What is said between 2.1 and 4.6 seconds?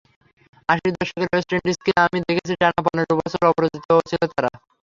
দেখেছি, টানা পনেরো বছর অপরাজিত ছিল তারা।